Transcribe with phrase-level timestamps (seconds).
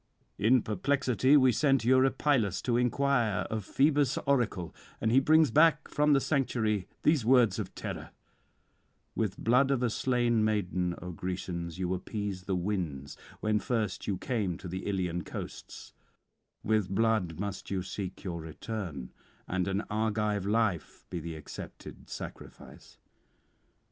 [0.39, 6.13] In perplexity we send Eurypylus to inquire of Phoebus' oracle; and he brings back from
[6.13, 8.09] the sanctuary these words of terror:
[9.15, 14.17] _With blood of a slain maiden, O Grecians, you appeased the winds when first you
[14.17, 15.93] came to the Ilian coasts;
[16.63, 19.11] with blood must you seek your return,
[19.47, 22.97] and an Argive life be the accepted sacrifice.